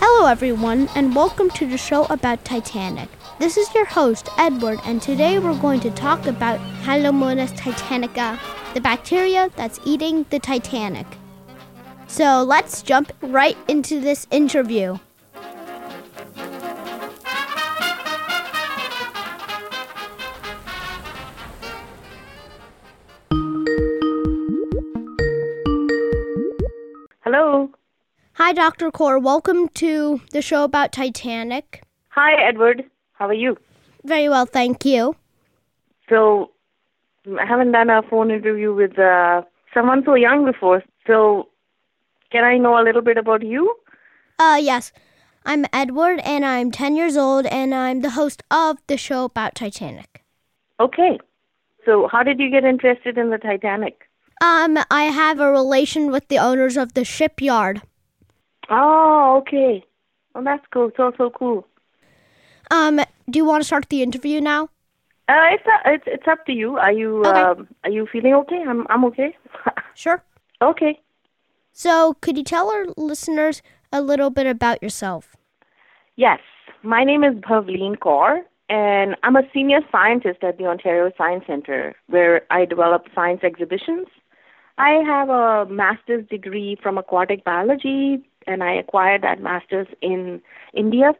[0.00, 3.08] Hello, everyone, and welcome to the show about Titanic.
[3.38, 8.38] This is your host, Edward, and today we're going to talk about Halomonas titanica,
[8.74, 11.06] the bacteria that's eating the Titanic.
[12.06, 14.98] So let's jump right into this interview.
[28.48, 28.90] Hi, Dr.
[28.90, 29.20] Kaur.
[29.20, 31.82] Welcome to the show about Titanic.
[32.08, 32.82] Hi, Edward.
[33.12, 33.58] How are you?
[34.04, 35.16] Very well, thank you.
[36.08, 36.52] So,
[37.38, 39.42] I haven't done a phone interview with uh,
[39.74, 40.82] someone so young before.
[41.06, 41.50] So,
[42.32, 43.76] can I know a little bit about you?
[44.38, 44.92] Uh, yes.
[45.44, 49.56] I'm Edward, and I'm 10 years old, and I'm the host of the show about
[49.56, 50.24] Titanic.
[50.80, 51.18] Okay.
[51.84, 54.08] So, how did you get interested in the Titanic?
[54.40, 57.82] Um, I have a relation with the owners of the shipyard.
[58.70, 59.84] Oh, okay.
[60.34, 60.90] Well, that's cool.
[60.96, 61.66] So, so cool.
[62.70, 62.96] Um,
[63.30, 64.64] do you want to start the interview now?
[65.28, 66.76] Uh, it's uh, it's it's up to you.
[66.78, 67.40] Are you Okay.
[67.40, 68.62] um, are you feeling okay?
[68.66, 69.36] I'm I'm okay.
[69.94, 70.22] Sure.
[70.62, 71.00] okay.
[71.72, 75.36] So, could you tell our listeners a little bit about yourself?
[76.16, 76.40] Yes,
[76.82, 81.94] my name is Bhavleen Kaur, and I'm a senior scientist at the Ontario Science Centre,
[82.08, 84.06] where I develop science exhibitions.
[84.78, 90.40] I have a master's degree from aquatic biology, and I acquired that master's in
[90.74, 91.12] India.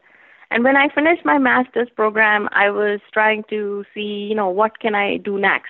[0.51, 4.79] And when I finished my master's program, I was trying to see, you know, what
[4.79, 5.69] can I do next.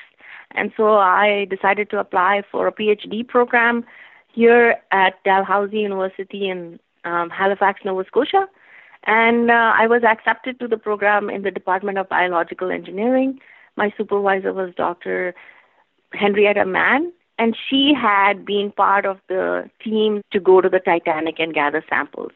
[0.51, 3.85] And so I decided to apply for a PhD program
[4.33, 8.47] here at Dalhousie University in um, Halifax, Nova Scotia.
[9.05, 13.39] And uh, I was accepted to the program in the Department of Biological Engineering.
[13.75, 15.33] My supervisor was Dr.
[16.13, 21.39] Henrietta Mann, and she had been part of the team to go to the Titanic
[21.39, 22.31] and gather samples.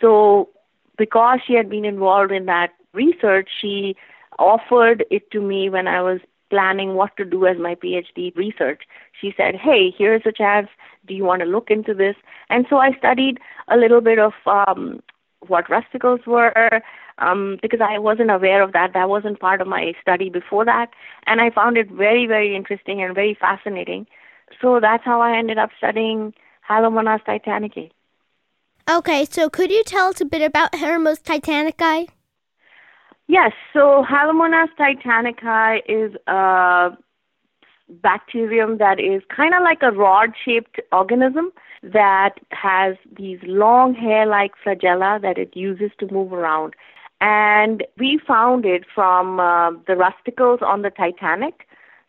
[0.00, 0.48] So,
[0.96, 3.96] because she had been involved in that research, she
[4.38, 8.82] offered it to me when I was planning what to do as my PhD research.
[9.20, 10.68] She said, Hey, here's a chance.
[11.06, 12.16] Do you want to look into this?
[12.48, 15.02] And so I studied a little bit of um,
[15.46, 16.82] what rusticles were
[17.18, 18.92] um, because I wasn't aware of that.
[18.94, 20.90] That wasn't part of my study before that.
[21.26, 24.06] And I found it very, very interesting and very fascinating.
[24.60, 26.34] So that's how I ended up studying
[26.68, 27.90] Halomonas titanicae.
[28.88, 32.08] Okay, so could you tell us a bit about Hermos titanicae?
[33.28, 36.90] Yes, so Halomonas titanicae is a
[37.88, 41.52] bacterium that is kind of like a rod shaped organism
[41.82, 46.74] that has these long hair like flagella that it uses to move around.
[47.20, 51.66] And we found it from uh, the rusticles on the Titanic.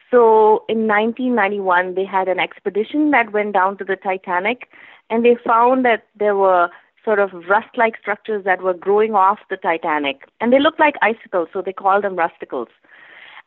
[0.09, 4.69] So in 1991, they had an expedition that went down to the Titanic,
[5.09, 6.69] and they found that there were
[7.03, 11.49] sort of rust-like structures that were growing off the Titanic, and they looked like icicles,
[11.51, 12.67] so they called them rusticles.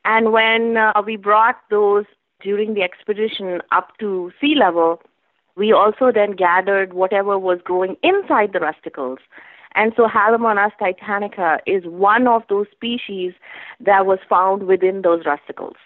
[0.05, 2.05] And when uh, we brought those
[2.43, 5.03] during the expedition up to sea level,
[5.57, 9.19] we also then gathered whatever was growing inside the rusticles.
[9.75, 13.35] And so Halomonas titanicae is one of those species
[13.79, 15.77] that was found within those rusticles.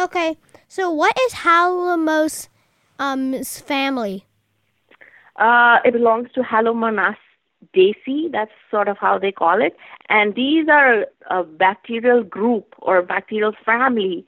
[0.00, 2.48] Okay, so what is Halamos
[2.98, 4.24] um, family?
[5.36, 7.16] Uh, it belongs to Halomonas
[7.76, 8.32] daci.
[8.32, 9.76] That's sort of how they call it.
[10.08, 14.24] And these are a bacterial group or bacterial family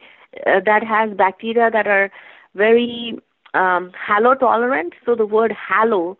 [0.47, 2.11] uh, that has bacteria that are
[2.55, 3.19] very
[3.55, 4.93] um, halotolerant.
[5.07, 6.19] So the word halo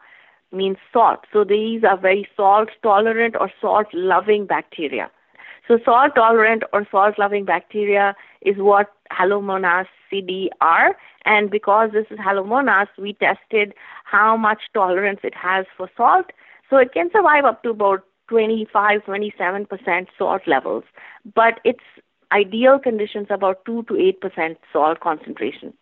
[0.51, 1.27] means salt.
[1.31, 5.11] So these are very salt tolerant or salt loving bacteria.
[5.69, 10.97] So salt tolerant or salt loving bacteria is what Halomonas CD are.
[11.25, 13.75] And because this is Halomonas, we tested
[14.05, 16.27] how much tolerance it has for salt.
[16.71, 20.85] So it can survive up to about 25, 27% salt levels.
[21.35, 21.85] But its
[22.33, 25.75] ideal conditions about 2 to 8% salt concentration,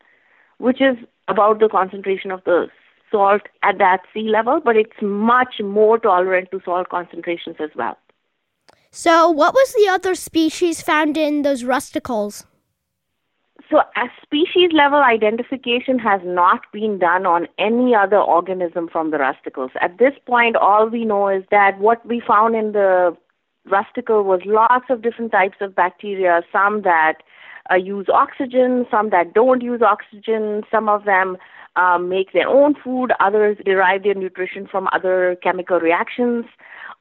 [0.59, 0.97] which is
[1.28, 2.66] about the concentration of the
[3.10, 7.97] salt at that sea level, but it's much more tolerant to salt concentrations as well.
[8.91, 12.45] So, what was the other species found in those rusticles?
[13.71, 19.19] So, a species level identification has not been done on any other organism from the
[19.19, 19.71] rusticles.
[19.81, 23.17] At this point, all we know is that what we found in the
[23.69, 27.19] rusticle was lots of different types of bacteria, some that
[27.71, 31.37] uh, use oxygen, some that don't use oxygen, some of them
[31.77, 36.45] um, make their own food, others derive their nutrition from other chemical reactions.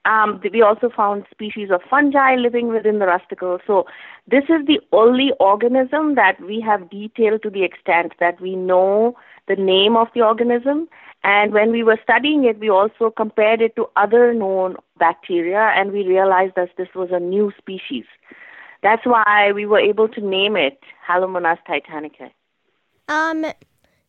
[0.06, 3.60] Um, we also found species of fungi living within the rusticle.
[3.68, 3.86] So,
[4.28, 9.16] this is the only organism that we have detailed to the extent that we know
[9.48, 10.88] the name of the organism
[11.24, 15.92] And when we were studying it, we also compared it to other known bacteria, and
[15.92, 18.06] we realized that this was a new species.
[18.82, 22.32] That's why we were able to name it Halomonas titanicae.
[23.10, 23.46] Um,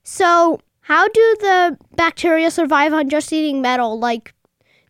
[0.05, 3.99] so how do the bacteria survive on just eating metal?
[3.99, 4.33] Like,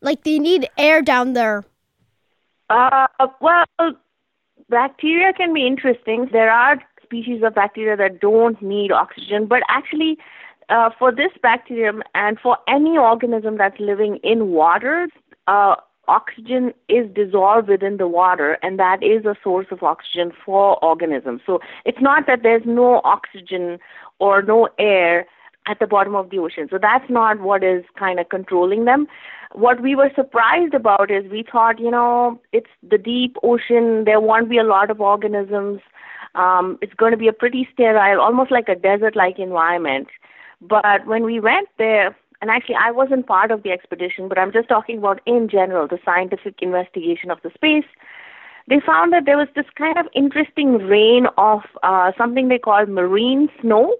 [0.00, 1.64] like they need air down there.
[2.69, 3.06] Uh,
[3.41, 3.64] well,
[4.69, 6.29] bacteria can be interesting.
[6.32, 10.17] There are species of bacteria that don't need oxygen, but actually,
[10.69, 15.08] uh, for this bacterium and for any organism that's living in water,
[15.49, 15.75] uh,
[16.06, 21.41] oxygen is dissolved within the water, and that is a source of oxygen for organisms.
[21.44, 23.79] So it's not that there's no oxygen
[24.19, 25.26] or no air
[25.67, 26.69] at the bottom of the ocean.
[26.70, 29.06] So that's not what is kind of controlling them.
[29.52, 34.20] What we were surprised about is we thought, you know, it's the deep ocean, there
[34.20, 35.81] won't be a lot of organisms.
[36.37, 40.06] Um, it's going to be a pretty sterile, almost like a desert like environment.
[40.61, 44.52] But when we went there, and actually I wasn't part of the expedition, but I'm
[44.52, 47.85] just talking about in general the scientific investigation of the space.
[48.69, 52.87] They found that there was this kind of interesting rain of uh, something they call
[52.87, 53.97] marine snow,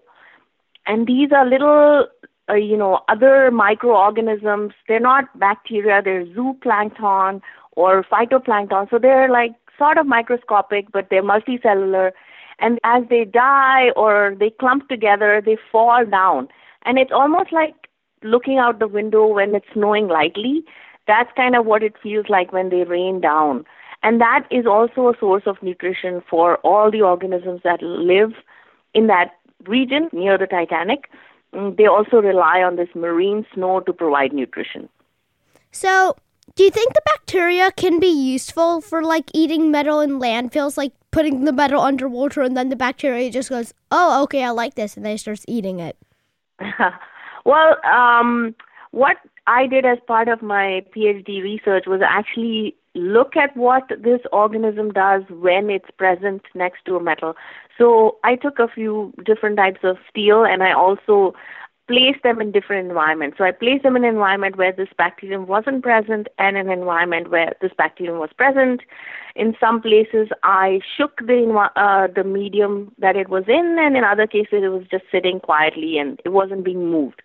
[0.87, 2.07] and these are little,
[2.51, 4.73] uh, you know, other microorganisms.
[4.89, 7.41] They're not bacteria; they're zooplankton
[7.73, 8.91] or phytoplankton.
[8.91, 12.13] So they're like sort of microscopic, but they're multicellular.
[12.59, 16.49] And as they die or they clump together, they fall down.
[16.85, 17.75] And it's almost like
[18.23, 20.63] looking out the window when it's snowing lightly,
[21.07, 23.65] that's kind of what it feels like when they rain down.
[24.03, 28.33] And that is also a source of nutrition for all the organisms that live
[28.95, 29.33] in that
[29.67, 31.11] region near the Titanic.
[31.55, 34.89] Mm, they also rely on this marine snow to provide nutrition.
[35.73, 36.17] So,
[36.57, 40.93] do you think the bacteria can be useful for like eating metal in landfills, like
[41.11, 44.97] putting the metal underwater and then the bacteria just goes, oh, okay, I like this,
[44.97, 45.97] and then it starts eating it?
[47.45, 48.55] Well, um,
[48.91, 49.17] what
[49.47, 54.91] I did as part of my PhD research was actually look at what this organism
[54.93, 57.37] does when it's present next to a metal.
[57.81, 61.33] So I took a few different types of steel and I also
[61.89, 63.39] placed them in different environments.
[63.39, 67.31] So I placed them in an environment where this bacterium wasn't present and an environment
[67.31, 68.83] where this bacterium was present.
[69.35, 71.41] In some places, I shook the
[71.75, 75.41] uh, the medium that it was in, and in other cases, it was just sitting
[75.41, 77.23] quietly and it wasn't being moved.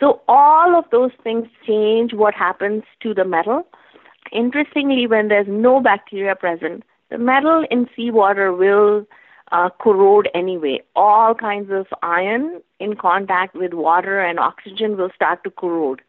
[0.00, 3.66] So all of those things change what happens to the metal.
[4.32, 9.06] Interestingly, when there's no bacteria present, the metal in seawater will
[9.52, 10.80] uh, corrode anyway.
[10.96, 16.02] All kinds of iron in contact with water and oxygen will start to corrode.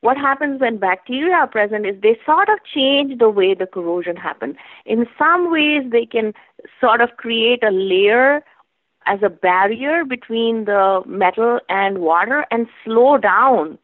[0.00, 4.16] What happens when bacteria are present is they sort of change the way the corrosion
[4.16, 4.54] happens.
[4.86, 6.34] In some ways, they can
[6.80, 8.42] sort of create a layer
[9.06, 13.78] as a barrier between the metal and water and slow down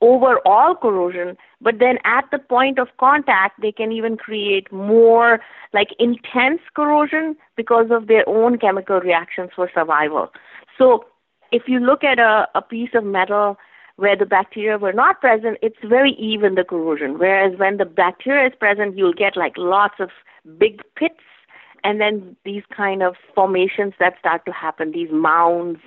[0.00, 5.40] overall corrosion, but then at the point of contact, they can even create more
[5.72, 10.30] like intense corrosion because of their own chemical reactions for survival.
[10.76, 11.04] So
[11.52, 13.56] if you look at a, a piece of metal
[13.96, 17.18] where the bacteria were not present, it's very even the corrosion.
[17.18, 20.10] Whereas when the bacteria is present, you'll get like lots of
[20.58, 21.24] big pits
[21.82, 25.80] and then these kind of formations that start to happen, these mounds,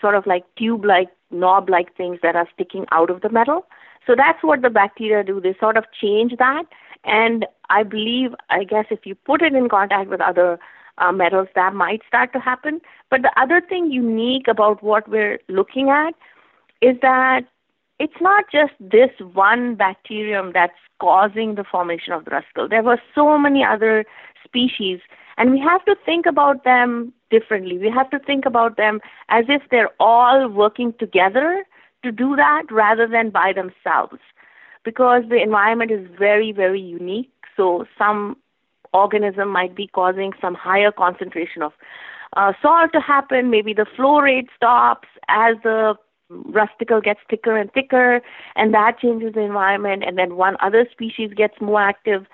[0.00, 3.66] sort of like tube like knob like things that are sticking out of the metal.
[4.06, 5.40] So that's what the bacteria do.
[5.40, 6.64] They sort of change that.
[7.04, 10.58] And I believe, I guess, if you put it in contact with other
[10.98, 12.80] uh, metals, that might start to happen.
[13.10, 16.14] But the other thing unique about what we're looking at
[16.80, 17.42] is that
[17.98, 23.00] it's not just this one bacterium that's causing the formation of the rust There were
[23.14, 24.04] so many other
[24.44, 25.00] species,
[25.38, 27.78] and we have to think about them differently.
[27.78, 31.64] We have to think about them as if they're all working together
[32.02, 34.18] to do that rather than by themselves
[34.84, 37.30] because the environment is very, very unique.
[37.56, 38.36] So some
[38.92, 41.72] organism might be causing some higher concentration of
[42.36, 43.50] uh, salt to happen.
[43.50, 45.94] Maybe the flow rate stops as the
[46.30, 48.20] rusticle gets thicker and thicker,
[48.56, 50.02] and that changes the environment.
[50.06, 52.26] And then one other species gets more active.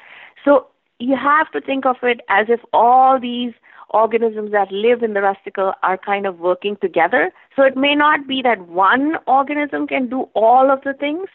[0.45, 3.53] So you have to think of it as if all these
[3.91, 7.31] organisms that live in the rusticle are kind of working together.
[7.57, 11.29] So it may not be that one organism can do all of the things,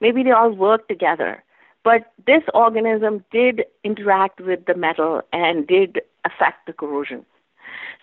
[0.00, 1.42] maybe they all work together.
[1.82, 7.24] But this organism did interact with the metal and did affect the corrosion.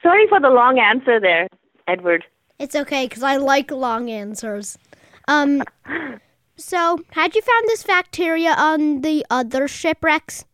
[0.02, 1.48] Sorry for the long answer there,
[1.88, 2.24] Edward.
[2.60, 4.78] It's okay because I like long answers.
[5.28, 5.64] Um,
[6.58, 10.46] so, had you found this bacteria on the other shipwrecks,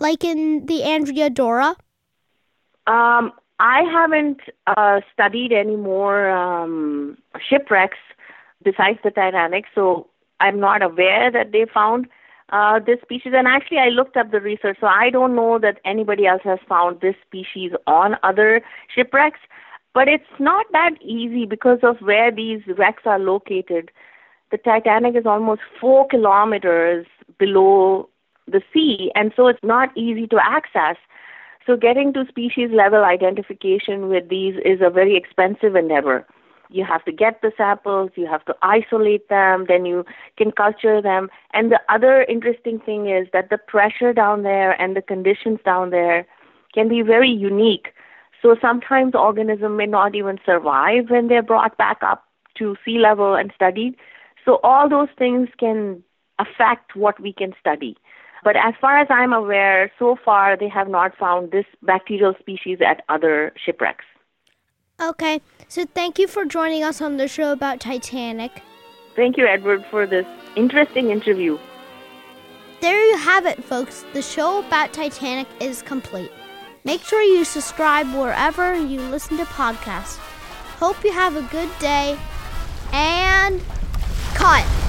[0.00, 1.76] like in the Andrea Doria?
[2.86, 7.98] Um, I haven't uh, studied any more um, shipwrecks.
[8.62, 9.64] besides the Titanic.
[9.74, 10.06] So
[10.40, 12.06] I'm not aware that they found
[12.50, 13.32] uh, this species.
[13.34, 16.58] And actually, I looked up the research, so I don't know that anybody else has
[16.68, 18.62] found this species on other
[18.94, 19.40] shipwrecks.
[19.92, 23.90] But it's not that easy because of where these wrecks are located.
[24.50, 27.06] The Titanic is almost four kilometers
[27.38, 28.08] below
[28.50, 30.96] the sea, and so it's not easy to access.
[31.66, 36.26] So, getting to species level identification with these is a very expensive endeavor.
[36.70, 40.04] You have to get the samples, you have to isolate them, then you
[40.36, 41.28] can culture them.
[41.52, 45.90] And the other interesting thing is that the pressure down there and the conditions down
[45.90, 46.26] there
[46.72, 47.88] can be very unique.
[48.40, 52.24] So sometimes organisms may not even survive when they're brought back up
[52.58, 53.96] to sea level and studied.
[54.44, 56.02] So all those things can
[56.38, 57.96] affect what we can study.
[58.42, 62.78] But as far as I'm aware, so far they have not found this bacterial species
[62.84, 64.04] at other shipwrecks.
[65.00, 68.62] Okay, so thank you for joining us on the show about Titanic.
[69.16, 71.58] Thank you, Edward, for this interesting interview.
[72.80, 74.04] There you have it, folks.
[74.14, 76.30] The show about Titanic is complete.
[76.84, 80.16] Make sure you subscribe wherever you listen to podcasts.
[80.78, 82.18] Hope you have a good day
[82.92, 83.60] and
[84.34, 84.79] cut.